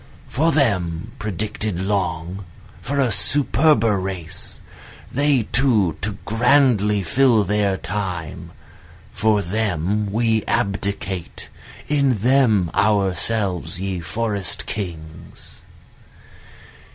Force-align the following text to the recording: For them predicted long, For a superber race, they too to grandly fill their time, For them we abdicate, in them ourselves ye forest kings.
For 0.27 0.51
them 0.51 1.11
predicted 1.19 1.79
long, 1.79 2.43
For 2.81 2.99
a 2.99 3.09
superber 3.11 3.99
race, 4.01 4.59
they 5.11 5.43
too 5.43 5.95
to 6.01 6.17
grandly 6.25 7.03
fill 7.03 7.43
their 7.43 7.77
time, 7.77 8.51
For 9.11 9.43
them 9.43 10.11
we 10.11 10.43
abdicate, 10.45 11.49
in 11.87 12.17
them 12.17 12.71
ourselves 12.73 13.79
ye 13.79 13.99
forest 13.99 14.65
kings. 14.65 15.61